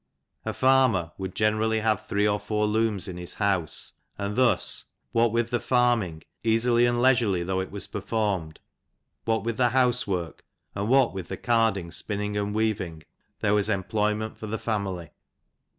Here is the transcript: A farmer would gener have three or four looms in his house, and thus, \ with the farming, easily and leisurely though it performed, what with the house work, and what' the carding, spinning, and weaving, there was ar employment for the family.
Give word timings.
A 0.45 0.51
farmer 0.55 1.11
would 1.19 1.35
gener 1.35 1.79
have 1.79 2.07
three 2.07 2.27
or 2.27 2.39
four 2.39 2.65
looms 2.65 3.07
in 3.07 3.17
his 3.17 3.35
house, 3.35 3.93
and 4.17 4.35
thus, 4.35 4.85
\ 4.99 5.13
with 5.13 5.51
the 5.51 5.59
farming, 5.59 6.23
easily 6.43 6.87
and 6.87 7.03
leisurely 7.03 7.43
though 7.43 7.59
it 7.59 7.71
performed, 7.91 8.59
what 9.25 9.43
with 9.43 9.57
the 9.57 9.69
house 9.69 10.07
work, 10.07 10.43
and 10.73 10.89
what' 10.89 11.13
the 11.27 11.37
carding, 11.37 11.91
spinning, 11.91 12.35
and 12.35 12.55
weaving, 12.55 13.03
there 13.41 13.53
was 13.53 13.69
ar 13.69 13.75
employment 13.75 14.39
for 14.39 14.47
the 14.47 14.57
family. 14.57 15.11